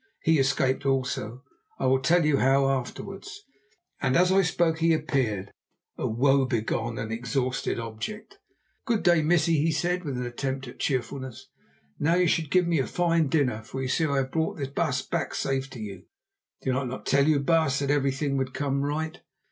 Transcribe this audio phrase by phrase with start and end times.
[0.23, 1.43] He escaped also;
[1.77, 3.43] I will tell you how afterwards."
[4.01, 5.51] And as I spoke he appeared,
[5.95, 8.39] a woebegone and exhausted object.
[8.87, 11.49] "Good day, missie," he said with an attempt at cheerfulness.
[11.99, 14.67] "Now you should give me a fine dinner, for you see I have brought the
[14.69, 16.05] baas back safe to you.
[16.63, 19.21] Did I not tell you, baas, that everything would come right?"